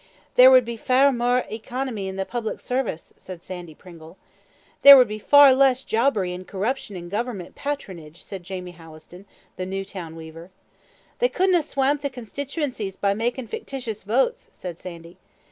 "There 0.33 0.49
would 0.49 0.65
be 0.65 0.77
far 0.77 1.11
mair 1.11 1.45
economy 1.51 2.07
in 2.07 2.15
the 2.15 2.25
public 2.25 2.59
service," 2.59 3.13
said 3.17 3.43
Sandy 3.43 3.75
Pringle. 3.75 4.17
"There 4.81 4.97
would 4.97 5.07
be 5.07 5.19
far 5.19 5.53
less 5.53 5.83
jobbery 5.83 6.33
an' 6.33 6.45
corruption 6.45 6.95
in 6.95 7.07
government 7.07 7.53
pawtronage," 7.53 8.23
said 8.23 8.41
Jamie 8.41 8.71
Howison, 8.73 9.27
the 9.57 9.65
Newtown 9.67 10.15
weaver. 10.15 10.49
"They 11.19 11.29
couldna 11.29 11.61
swamp 11.61 12.01
the 12.01 12.09
consteetuencies 12.09 12.95
by 12.99 13.13
makin' 13.13 13.45
fictitious 13.45 14.01
votes," 14.01 14.49
said 14.51 14.79
Sandy. 14.79 15.17